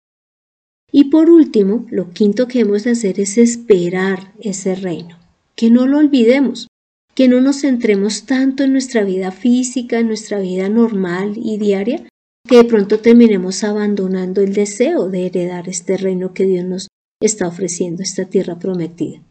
Y 0.91 1.11
por 1.11 1.29
último, 1.29 1.85
lo 1.91 2.09
quinto 2.09 2.47
que 2.47 2.61
hemos 2.61 2.83
de 2.83 2.91
hacer 2.91 3.19
es 3.19 3.37
esperar 3.37 4.33
ese 4.39 4.73
reino, 4.73 5.19
que 5.55 5.69
no 5.69 5.85
lo 5.85 5.99
olvidemos, 5.99 6.67
que 7.13 7.27
no 7.27 7.41
nos 7.41 7.61
centremos 7.61 8.23
tanto 8.23 8.63
en 8.63 8.71
nuestra 8.71 9.03
vida 9.03 9.29
física, 9.29 9.99
en 9.99 10.07
nuestra 10.07 10.39
vida 10.39 10.67
normal 10.67 11.33
y 11.35 11.59
diaria, 11.59 12.07
que 12.49 12.55
de 12.55 12.63
pronto 12.63 13.01
terminemos 13.01 13.63
abandonando 13.63 14.41
el 14.41 14.53
deseo 14.53 15.09
de 15.09 15.27
heredar 15.27 15.69
este 15.69 15.95
reino 15.95 16.33
que 16.33 16.47
Dios 16.47 16.65
nos 16.65 16.87
está 17.21 17.47
ofreciendo, 17.47 18.01
esta 18.01 18.25
tierra 18.25 18.57
prometida. 18.57 19.21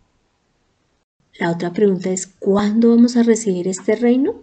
La 1.39 1.51
otra 1.51 1.73
pregunta 1.73 2.11
es, 2.11 2.27
¿cuándo 2.27 2.91
vamos 2.91 3.17
a 3.17 3.23
recibir 3.23 3.69
este 3.69 3.97
reino? 3.97 4.43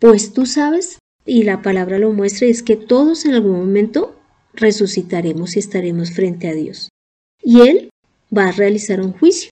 Pues 0.00 0.32
tú 0.32 0.46
sabes, 0.46 0.98
y 1.24 1.44
la 1.44 1.62
palabra 1.62 1.98
lo 1.98 2.12
muestra, 2.12 2.48
es 2.48 2.62
que 2.62 2.76
todos 2.76 3.24
en 3.24 3.34
algún 3.34 3.58
momento 3.58 4.16
resucitaremos 4.52 5.56
y 5.56 5.60
estaremos 5.60 6.10
frente 6.10 6.48
a 6.48 6.54
Dios. 6.54 6.88
Y 7.42 7.60
Él 7.60 7.90
va 8.36 8.48
a 8.48 8.52
realizar 8.52 9.00
un 9.00 9.12
juicio. 9.12 9.50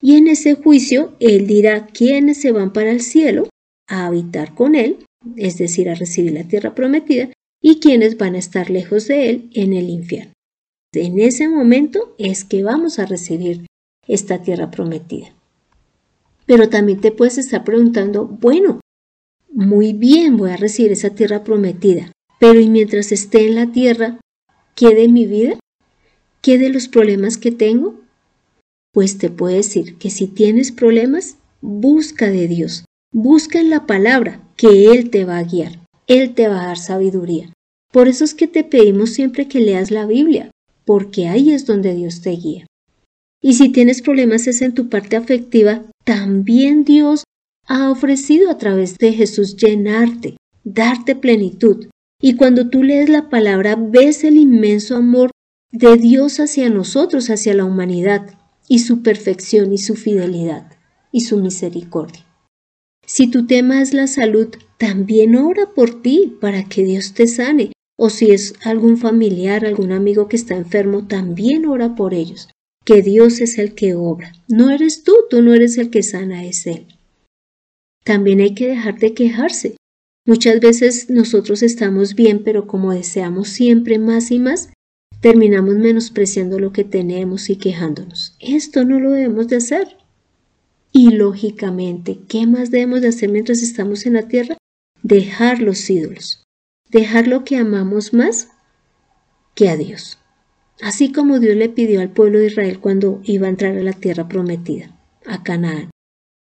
Y 0.00 0.16
en 0.16 0.28
ese 0.28 0.54
juicio 0.54 1.16
Él 1.20 1.46
dirá 1.46 1.86
quiénes 1.86 2.40
se 2.40 2.52
van 2.52 2.72
para 2.72 2.90
el 2.90 3.02
cielo 3.02 3.48
a 3.88 4.06
habitar 4.06 4.54
con 4.54 4.74
Él 4.74 5.04
es 5.36 5.58
decir, 5.58 5.88
a 5.88 5.94
recibir 5.94 6.32
la 6.32 6.44
tierra 6.44 6.74
prometida, 6.74 7.30
y 7.60 7.80
quienes 7.80 8.16
van 8.16 8.34
a 8.34 8.38
estar 8.38 8.70
lejos 8.70 9.08
de 9.08 9.30
él 9.30 9.50
en 9.52 9.72
el 9.72 9.88
infierno. 9.90 10.32
En 10.94 11.18
ese 11.20 11.48
momento 11.48 12.14
es 12.18 12.44
que 12.44 12.62
vamos 12.62 12.98
a 12.98 13.06
recibir 13.06 13.66
esta 14.08 14.42
tierra 14.42 14.70
prometida. 14.70 15.28
Pero 16.46 16.68
también 16.68 17.00
te 17.00 17.12
puedes 17.12 17.38
estar 17.38 17.62
preguntando, 17.62 18.26
bueno, 18.26 18.80
muy 19.50 19.92
bien, 19.92 20.36
voy 20.36 20.50
a 20.50 20.56
recibir 20.56 20.92
esa 20.92 21.10
tierra 21.10 21.44
prometida, 21.44 22.10
pero 22.40 22.58
¿y 22.60 22.68
mientras 22.68 23.12
esté 23.12 23.46
en 23.46 23.54
la 23.54 23.70
tierra, 23.70 24.18
qué 24.74 24.94
de 24.94 25.08
mi 25.08 25.26
vida? 25.26 25.58
¿Qué 26.40 26.58
de 26.58 26.70
los 26.70 26.88
problemas 26.88 27.36
que 27.36 27.50
tengo? 27.50 27.96
Pues 28.92 29.18
te 29.18 29.28
puedo 29.30 29.54
decir 29.54 29.96
que 29.98 30.10
si 30.10 30.26
tienes 30.26 30.72
problemas, 30.72 31.36
busca 31.60 32.30
de 32.30 32.48
Dios, 32.48 32.84
busca 33.12 33.60
en 33.60 33.70
la 33.70 33.86
palabra, 33.86 34.40
que 34.56 34.92
Él 34.92 35.10
te 35.10 35.24
va 35.24 35.38
a 35.38 35.42
guiar, 35.42 35.80
Él 36.06 36.34
te 36.34 36.48
va 36.48 36.62
a 36.62 36.66
dar 36.66 36.78
sabiduría. 36.78 37.52
Por 37.92 38.08
eso 38.08 38.24
es 38.24 38.34
que 38.34 38.46
te 38.46 38.64
pedimos 38.64 39.10
siempre 39.10 39.48
que 39.48 39.60
leas 39.60 39.90
la 39.90 40.06
Biblia, 40.06 40.50
porque 40.84 41.26
ahí 41.26 41.52
es 41.52 41.66
donde 41.66 41.94
Dios 41.94 42.20
te 42.20 42.30
guía. 42.30 42.66
Y 43.40 43.54
si 43.54 43.70
tienes 43.70 44.02
problemas 44.02 44.46
es 44.46 44.62
en 44.62 44.74
tu 44.74 44.88
parte 44.88 45.16
afectiva, 45.16 45.84
también 46.04 46.84
Dios 46.84 47.24
ha 47.66 47.90
ofrecido 47.90 48.50
a 48.50 48.58
través 48.58 48.96
de 48.98 49.12
Jesús 49.12 49.56
llenarte, 49.56 50.36
darte 50.64 51.14
plenitud. 51.14 51.86
Y 52.20 52.34
cuando 52.34 52.68
tú 52.68 52.82
lees 52.82 53.08
la 53.08 53.28
palabra, 53.28 53.76
ves 53.76 54.24
el 54.24 54.36
inmenso 54.36 54.96
amor 54.96 55.30
de 55.70 55.96
Dios 55.96 56.40
hacia 56.40 56.68
nosotros, 56.70 57.30
hacia 57.30 57.54
la 57.54 57.64
humanidad, 57.64 58.34
y 58.68 58.80
su 58.80 59.02
perfección 59.02 59.72
y 59.72 59.78
su 59.78 59.94
fidelidad 59.94 60.72
y 61.12 61.22
su 61.22 61.38
misericordia. 61.38 62.24
Si 63.06 63.28
tu 63.28 63.46
tema 63.46 63.80
es 63.80 63.94
la 63.94 64.06
salud, 64.06 64.48
también 64.76 65.34
ora 65.36 65.70
por 65.74 66.02
ti 66.02 66.36
para 66.40 66.64
que 66.64 66.84
Dios 66.84 67.14
te 67.14 67.26
sane. 67.26 67.72
O 67.96 68.10
si 68.10 68.30
es 68.30 68.54
algún 68.62 68.98
familiar, 68.98 69.64
algún 69.64 69.92
amigo 69.92 70.28
que 70.28 70.36
está 70.36 70.54
enfermo, 70.54 71.06
también 71.06 71.66
ora 71.66 71.94
por 71.94 72.14
ellos. 72.14 72.48
Que 72.88 73.02
Dios 73.02 73.42
es 73.42 73.58
el 73.58 73.74
que 73.74 73.94
obra. 73.94 74.32
No 74.48 74.70
eres 74.70 75.02
tú, 75.02 75.14
tú 75.28 75.42
no 75.42 75.52
eres 75.52 75.76
el 75.76 75.90
que 75.90 76.02
sana, 76.02 76.46
es 76.46 76.66
Él. 76.66 76.86
También 78.02 78.40
hay 78.40 78.54
que 78.54 78.66
dejar 78.66 78.98
de 78.98 79.12
quejarse. 79.12 79.76
Muchas 80.24 80.58
veces 80.58 81.10
nosotros 81.10 81.62
estamos 81.62 82.14
bien, 82.14 82.42
pero 82.42 82.66
como 82.66 82.94
deseamos 82.94 83.50
siempre 83.50 83.98
más 83.98 84.30
y 84.30 84.38
más, 84.38 84.70
terminamos 85.20 85.74
menospreciando 85.74 86.58
lo 86.58 86.72
que 86.72 86.84
tenemos 86.84 87.50
y 87.50 87.56
quejándonos. 87.56 88.38
Esto 88.40 88.86
no 88.86 88.98
lo 88.98 89.10
debemos 89.10 89.48
de 89.48 89.56
hacer. 89.56 89.98
Y 90.90 91.10
lógicamente, 91.10 92.18
¿qué 92.26 92.46
más 92.46 92.70
debemos 92.70 93.02
de 93.02 93.08
hacer 93.08 93.28
mientras 93.28 93.60
estamos 93.60 94.06
en 94.06 94.14
la 94.14 94.28
tierra? 94.28 94.56
Dejar 95.02 95.60
los 95.60 95.90
ídolos, 95.90 96.42
dejar 96.88 97.28
lo 97.28 97.44
que 97.44 97.58
amamos 97.58 98.14
más 98.14 98.48
que 99.54 99.68
a 99.68 99.76
Dios. 99.76 100.18
Así 100.80 101.12
como 101.12 101.40
Dios 101.40 101.56
le 101.56 101.68
pidió 101.68 102.00
al 102.00 102.10
pueblo 102.10 102.38
de 102.38 102.46
Israel 102.46 102.78
cuando 102.78 103.20
iba 103.24 103.46
a 103.46 103.50
entrar 103.50 103.76
a 103.76 103.82
la 103.82 103.92
tierra 103.92 104.28
prometida, 104.28 104.96
a 105.26 105.42
Canaán, 105.42 105.90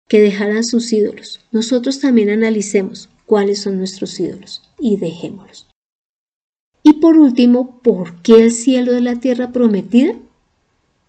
que 0.08 0.22
dejaran 0.22 0.64
sus 0.64 0.94
ídolos. 0.94 1.42
Nosotros 1.52 2.00
también 2.00 2.30
analicemos 2.30 3.10
cuáles 3.26 3.60
son 3.60 3.78
nuestros 3.78 4.20
ídolos 4.20 4.62
y 4.80 4.98
dejémoslos. 4.98 5.68
Y 6.84 6.94
por 6.94 7.18
último, 7.18 7.82
¿por 7.82 8.22
qué 8.22 8.44
el 8.44 8.52
cielo 8.52 8.94
de 8.94 9.02
la 9.02 9.20
tierra 9.20 9.52
prometida? 9.52 10.14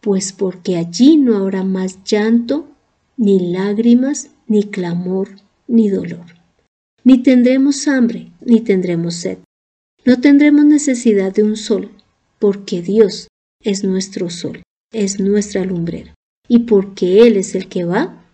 Pues 0.01 0.33
porque 0.33 0.77
allí 0.77 1.17
no 1.17 1.37
habrá 1.37 1.65
más 1.65 2.03
llanto, 2.05 2.67
ni 3.17 3.53
lágrimas, 3.53 4.31
ni 4.47 4.65
clamor, 4.65 5.29
ni 5.67 5.89
dolor. 5.89 6.25
Ni 7.05 7.23
tendremos 7.23 7.87
hambre, 7.87 8.33
ni 8.41 8.61
tendremos 8.61 9.15
sed. 9.15 9.39
No 10.05 10.21
tendremos 10.21 10.65
necesidad 10.65 11.33
de 11.33 11.43
un 11.43 11.57
sol, 11.57 11.91
porque 12.39 12.83
Dios 12.83 13.29
es 13.63 13.85
nuestro 13.85 14.31
sol, 14.31 14.63
es 14.93 15.21
nuestra 15.21 15.65
lumbrera, 15.65 16.15
y 16.49 16.61
porque 16.61 17.27
Él 17.27 17.37
es 17.37 17.55
el 17.55 17.69
que 17.69 17.85
va 17.85 18.25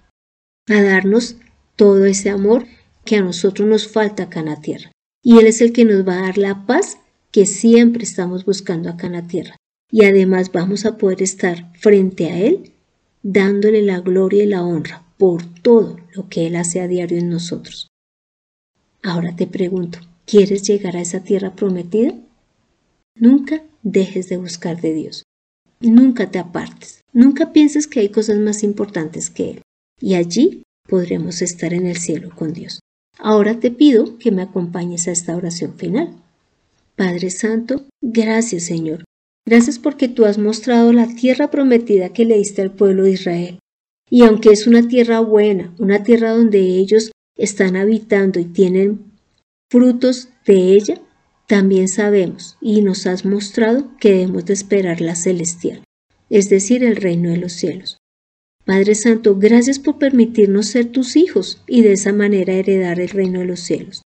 a 0.69 0.83
darnos 0.83 1.37
todo 1.77 2.05
ese 2.05 2.31
amor 2.31 2.67
que 3.05 3.17
a 3.17 3.23
nosotros 3.23 3.69
nos 3.69 3.89
falta 3.89 4.25
acá 4.25 4.41
en 4.41 4.47
la 4.47 4.61
tierra. 4.61 4.93
Y 5.23 5.39
Él 5.39 5.47
es 5.47 5.61
el 5.61 5.73
que 5.73 5.85
nos 5.85 6.07
va 6.07 6.19
a 6.19 6.23
dar 6.23 6.39
la 6.39 6.67
paz 6.67 6.99
que 7.31 7.47
siempre 7.47 8.05
estamos 8.05 8.45
buscando 8.45 8.89
acá 8.89 9.07
en 9.07 9.15
la 9.15 9.27
tierra. 9.27 9.57
Y 9.91 10.05
además 10.05 10.53
vamos 10.53 10.87
a 10.87 10.97
poder 10.97 11.23
estar 11.23 11.73
frente 11.79 12.31
a 12.31 12.39
Él 12.39 12.73
dándole 13.23 13.83
la 13.83 14.01
gloria 14.01 14.45
y 14.45 14.47
la 14.47 14.63
honra 14.63 15.05
por 15.19 15.45
todo 15.63 15.99
lo 16.13 16.29
que 16.29 16.47
Él 16.47 16.57
hace 16.57 16.81
a 16.81 16.89
diario 16.89 17.19
en 17.19 17.31
nosotros. 17.31 17.89
Ahora 19.03 19.35
te 19.37 19.47
pregunto, 19.47 19.99
¿quieres 20.27 20.63
llegar 20.63 20.97
a 20.97 21.01
esa 21.01 21.23
tierra 21.23 21.55
prometida? 21.55 22.15
Nunca 23.17 23.63
dejes 23.85 24.29
de 24.29 24.39
buscar 24.39 24.81
de 24.81 24.93
Dios. 24.93 25.23
Nunca 25.81 26.33
te 26.33 26.41
apartes. 26.41 27.03
Nunca 27.13 27.53
pienses 27.53 27.87
que 27.87 28.01
hay 28.01 28.09
cosas 28.09 28.39
más 28.39 28.65
importantes 28.65 29.31
que 29.31 29.51
Él. 29.51 29.63
Y 30.01 30.15
allí 30.15 30.65
podremos 30.89 31.43
estar 31.43 31.73
en 31.73 31.87
el 31.87 31.99
cielo 31.99 32.31
con 32.35 32.53
Dios. 32.53 32.81
Ahora 33.19 33.61
te 33.61 33.71
pido 33.71 34.19
que 34.19 34.33
me 34.33 34.43
acompañes 34.43 35.07
a 35.07 35.13
esta 35.13 35.37
oración 35.37 35.75
final. 35.75 36.17
Padre 36.97 37.31
Santo, 37.31 37.85
gracias 38.03 38.65
Señor 38.65 39.05
Gracias 39.47 39.79
porque 39.79 40.09
tú 40.09 40.25
has 40.25 40.39
mostrado 40.39 40.93
la 40.93 41.07
tierra 41.07 41.51
prometida 41.51 42.15
que 42.15 42.25
le 42.25 42.39
diste 42.39 42.63
al 42.63 42.71
pueblo 42.71 43.03
de 43.03 43.13
Israel. 43.13 43.59
Y 44.09 44.23
aunque 44.23 44.51
es 44.51 44.67
una 44.67 44.89
tierra 44.89 45.21
buena, 45.21 45.75
una 45.79 46.03
tierra 46.03 46.31
donde 46.31 46.61
ellos 46.61 47.13
están 47.37 47.77
habitando 47.77 48.41
y 48.41 48.47
tienen 48.47 49.13
frutos 49.71 50.29
de 50.47 50.73
ella, 50.73 51.01
también 51.47 51.89
sabemos 51.89 52.57
y 52.61 52.83
nos 52.83 53.07
has 53.07 53.25
mostrado 53.25 53.91
que 53.99 54.13
debemos 54.13 54.45
de 54.47 54.55
esperar 54.55 55.01
la 55.01 55.15
celestial, 55.15 55.83
es 56.31 56.49
decir, 56.49 56.85
el 56.85 56.97
reino 56.97 57.31
de 57.31 57.37
los 57.37 57.53
cielos. 57.53 57.99
Padre 58.65 58.95
Santo, 58.95 59.37
gracias 59.37 59.79
por 59.79 59.99
permitirnos 59.99 60.67
ser 60.67 60.87
tus 60.87 61.17
hijos 61.17 61.63
y 61.67 61.83
de 61.83 61.93
esa 61.93 62.13
manera 62.13 62.55
heredar 62.55 62.99
el 62.99 63.11
reino 63.11 63.41
de 63.41 63.47
los 63.47 63.61
cielos. 63.61 64.03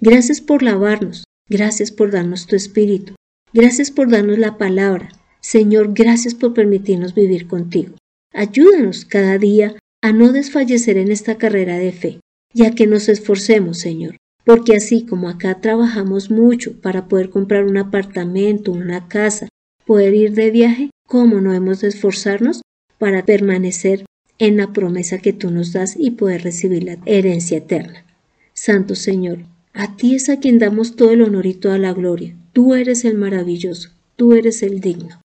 Gracias 0.00 0.40
por 0.40 0.62
lavarnos, 0.62 1.24
gracias 1.48 1.92
por 1.92 2.10
darnos 2.10 2.46
tu 2.46 2.56
espíritu, 2.56 3.14
Gracias 3.54 3.90
por 3.90 4.10
darnos 4.10 4.38
la 4.38 4.56
palabra. 4.56 5.10
Señor, 5.40 5.92
gracias 5.92 6.34
por 6.34 6.54
permitirnos 6.54 7.14
vivir 7.14 7.48
contigo. 7.48 7.96
Ayúdanos 8.32 9.04
cada 9.04 9.36
día 9.36 9.76
a 10.00 10.12
no 10.12 10.32
desfallecer 10.32 10.96
en 10.96 11.12
esta 11.12 11.36
carrera 11.36 11.76
de 11.76 11.92
fe, 11.92 12.20
ya 12.54 12.74
que 12.74 12.86
nos 12.86 13.10
esforcemos, 13.10 13.78
Señor, 13.78 14.16
porque 14.44 14.74
así 14.76 15.04
como 15.04 15.28
acá 15.28 15.60
trabajamos 15.60 16.30
mucho 16.30 16.80
para 16.80 17.06
poder 17.08 17.30
comprar 17.30 17.64
un 17.64 17.76
apartamento, 17.76 18.72
una 18.72 19.08
casa, 19.08 19.48
poder 19.86 20.14
ir 20.14 20.32
de 20.32 20.50
viaje, 20.50 20.90
¿cómo 21.06 21.40
no 21.40 21.52
hemos 21.54 21.80
de 21.80 21.88
esforzarnos 21.88 22.62
para 22.98 23.24
permanecer 23.24 24.04
en 24.38 24.56
la 24.56 24.72
promesa 24.72 25.18
que 25.18 25.32
tú 25.32 25.50
nos 25.50 25.72
das 25.72 25.94
y 25.96 26.12
poder 26.12 26.42
recibir 26.42 26.84
la 26.84 26.98
herencia 27.06 27.58
eterna? 27.58 28.04
Santo 28.52 28.94
Señor, 28.94 29.44
a 29.72 29.96
ti 29.96 30.14
es 30.14 30.28
a 30.28 30.38
quien 30.38 30.58
damos 30.58 30.96
todo 30.96 31.12
el 31.12 31.22
honor 31.22 31.46
y 31.46 31.54
toda 31.54 31.78
la 31.78 31.92
gloria. 31.92 32.36
Tú 32.52 32.74
eres 32.74 33.04
el 33.04 33.16
maravilloso, 33.16 33.90
tú 34.16 34.34
eres 34.34 34.62
el 34.62 34.80
digno. 34.80 35.20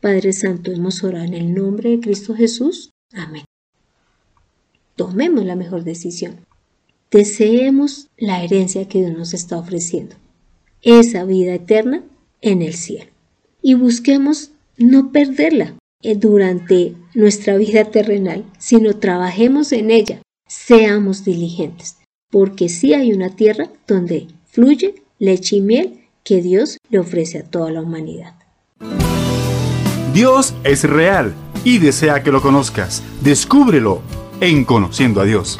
Padre 0.00 0.32
Santo, 0.32 0.70
hemos 0.70 1.02
orado 1.02 1.24
en 1.24 1.34
el 1.34 1.54
nombre 1.54 1.90
de 1.90 2.00
Cristo 2.00 2.34
Jesús. 2.34 2.90
Amén. 3.12 3.44
Tomemos 4.94 5.44
la 5.44 5.56
mejor 5.56 5.82
decisión. 5.82 6.47
Deseemos 7.10 8.08
la 8.16 8.42
herencia 8.42 8.86
que 8.86 8.98
Dios 8.98 9.16
nos 9.16 9.34
está 9.34 9.56
ofreciendo, 9.58 10.16
esa 10.82 11.24
vida 11.24 11.54
eterna 11.54 12.02
en 12.40 12.62
el 12.62 12.74
cielo. 12.74 13.10
Y 13.62 13.74
busquemos 13.74 14.52
no 14.76 15.10
perderla 15.10 15.74
eh, 16.02 16.14
durante 16.14 16.94
nuestra 17.14 17.56
vida 17.56 17.84
terrenal, 17.86 18.44
sino 18.58 18.96
trabajemos 18.96 19.72
en 19.72 19.90
ella 19.90 20.20
seamos 20.48 21.24
diligentes, 21.24 21.98
porque 22.30 22.68
sí 22.68 22.94
hay 22.94 23.12
una 23.12 23.30
tierra 23.30 23.68
donde 23.86 24.26
fluye 24.46 25.02
leche 25.18 25.56
y 25.56 25.60
miel 25.60 26.00
que 26.24 26.42
Dios 26.42 26.78
le 26.90 26.98
ofrece 26.98 27.38
a 27.38 27.44
toda 27.44 27.70
la 27.70 27.82
humanidad. 27.82 28.34
Dios 30.12 30.54
es 30.64 30.84
real 30.84 31.34
y 31.64 31.78
desea 31.78 32.22
que 32.22 32.32
lo 32.32 32.42
conozcas. 32.42 33.02
Descúbrelo 33.22 34.02
en 34.40 34.64
Conociendo 34.64 35.20
a 35.20 35.24
Dios. 35.24 35.58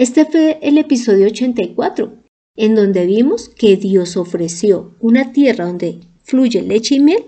Este 0.00 0.24
fue 0.24 0.58
el 0.62 0.78
episodio 0.78 1.26
84, 1.26 2.10
en 2.56 2.74
donde 2.74 3.04
vimos 3.04 3.50
que 3.50 3.76
Dios 3.76 4.16
ofreció 4.16 4.94
una 4.98 5.32
tierra 5.32 5.66
donde 5.66 6.00
fluye 6.24 6.62
leche 6.62 6.94
y 6.94 7.00
miel 7.00 7.26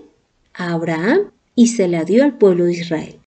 a 0.55 0.73
Abraham 0.73 1.29
y 1.53 1.67
se 1.67 1.87
la 1.87 2.03
dio 2.03 2.23
al 2.23 2.39
pueblo 2.39 2.65
de 2.65 2.73
Israel. 2.73 3.19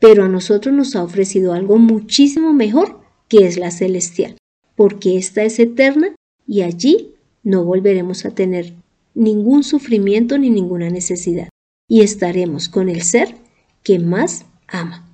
Pero 0.00 0.24
a 0.24 0.28
nosotros 0.28 0.74
nos 0.74 0.96
ha 0.96 1.04
ofrecido 1.04 1.52
algo 1.52 1.78
muchísimo 1.78 2.52
mejor, 2.52 2.98
que 3.28 3.46
es 3.46 3.56
la 3.56 3.70
celestial, 3.70 4.36
porque 4.74 5.16
esta 5.16 5.44
es 5.44 5.60
eterna 5.60 6.16
y 6.44 6.62
allí 6.62 7.14
no 7.44 7.62
volveremos 7.64 8.24
a 8.24 8.34
tener 8.34 8.72
ningún 9.14 9.62
sufrimiento 9.62 10.38
ni 10.38 10.50
ninguna 10.50 10.90
necesidad, 10.90 11.50
y 11.88 12.00
estaremos 12.00 12.68
con 12.68 12.88
el 12.88 13.02
ser 13.02 13.36
que 13.84 14.00
más 14.00 14.44
ama. 14.66 15.08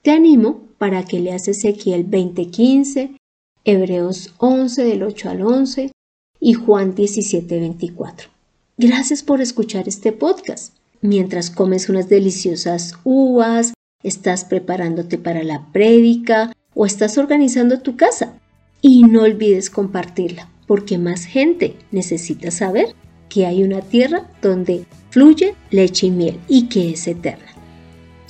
Te 0.00 0.10
animo 0.10 0.61
para 0.82 1.04
que 1.04 1.20
leas 1.20 1.46
Ezequiel 1.46 2.04
20:15, 2.10 3.16
Hebreos 3.64 4.34
11 4.38 4.82
del 4.82 5.04
8 5.04 5.30
al 5.30 5.42
11 5.42 5.92
y 6.40 6.54
Juan 6.54 6.96
17:24. 6.96 8.30
Gracias 8.78 9.22
por 9.22 9.40
escuchar 9.40 9.86
este 9.86 10.10
podcast. 10.10 10.74
Mientras 11.00 11.50
comes 11.50 11.88
unas 11.88 12.08
deliciosas 12.08 12.94
uvas, 13.04 13.74
estás 14.02 14.44
preparándote 14.44 15.18
para 15.18 15.44
la 15.44 15.68
prédica 15.70 16.52
o 16.74 16.84
estás 16.84 17.16
organizando 17.16 17.78
tu 17.78 17.94
casa. 17.94 18.40
Y 18.80 19.04
no 19.04 19.22
olvides 19.22 19.70
compartirla, 19.70 20.50
porque 20.66 20.98
más 20.98 21.26
gente 21.26 21.76
necesita 21.92 22.50
saber 22.50 22.96
que 23.28 23.46
hay 23.46 23.62
una 23.62 23.82
tierra 23.82 24.28
donde 24.42 24.86
fluye 25.10 25.54
leche 25.70 26.08
y 26.08 26.10
miel 26.10 26.40
y 26.48 26.66
que 26.66 26.90
es 26.90 27.06
eterna. 27.06 27.51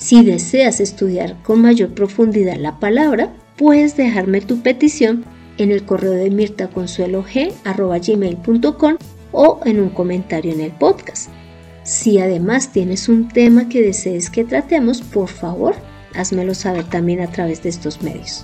Si 0.03 0.21
deseas 0.21 0.81
estudiar 0.81 1.41
con 1.43 1.61
mayor 1.61 1.93
profundidad 1.93 2.57
la 2.57 2.77
palabra, 2.77 3.31
puedes 3.55 3.95
dejarme 3.95 4.41
tu 4.41 4.61
petición 4.61 5.23
en 5.57 5.71
el 5.71 5.85
correo 5.85 6.11
de 6.11 6.29
mirtaconsuelog.com 6.29 8.97
o 9.31 9.61
en 9.63 9.79
un 9.79 9.87
comentario 9.87 10.51
en 10.51 10.59
el 10.59 10.73
podcast. 10.73 11.29
Si 11.83 12.19
además 12.19 12.73
tienes 12.73 13.07
un 13.07 13.29
tema 13.29 13.69
que 13.69 13.81
desees 13.81 14.29
que 14.29 14.43
tratemos, 14.43 15.01
por 15.01 15.29
favor, 15.29 15.73
házmelo 16.13 16.53
saber 16.53 16.83
también 16.89 17.21
a 17.21 17.31
través 17.31 17.63
de 17.63 17.69
estos 17.69 18.01
medios. 18.01 18.43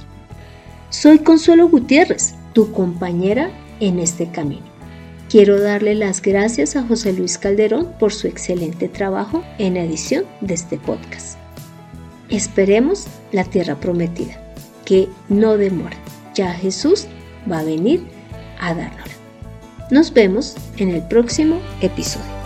Soy 0.91 1.19
Consuelo 1.19 1.67
Gutiérrez, 1.67 2.36
tu 2.54 2.72
compañera 2.72 3.52
en 3.82 4.00
este 4.00 4.32
camino. 4.32 4.63
Quiero 5.30 5.60
darle 5.60 5.93
las 5.93 6.22
gracias 6.22 6.78
a 6.78 6.84
José 6.84 7.12
Luis 7.12 7.38
Calderón 7.38 7.91
por 8.00 8.13
su 8.13 8.28
excelente 8.28 8.88
trabajo 8.88 9.43
en 9.58 9.76
edición 9.76 10.24
de 10.39 10.54
este 10.54 10.78
podcast. 10.78 11.38
Esperemos 12.30 13.08
la 13.32 13.44
tierra 13.44 13.76
prometida, 13.80 14.39
que 14.86 15.10
no 15.30 15.58
demora. 15.58 15.98
Ya 16.36 16.54
Jesús 16.54 17.08
va 17.52 17.60
a 17.60 17.63
venir 17.63 18.02
a 18.60 18.74
dárnosla. 18.74 19.13
Nos 19.89 20.13
vemos 20.13 20.56
en 20.78 20.89
el 20.89 21.02
próximo 21.08 21.60
episodio. 21.82 22.38